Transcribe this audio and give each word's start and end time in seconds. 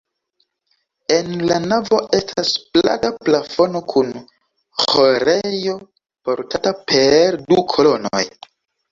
En 1.15 1.27
la 1.49 1.55
navo 1.71 1.97
estas 2.19 2.47
plata 2.77 3.11
plafono 3.27 3.81
kun 3.93 4.09
ĥorejo 4.85 5.75
portata 6.31 6.73
per 6.93 7.37
du 7.53 7.59
kolonoj. 7.75 8.23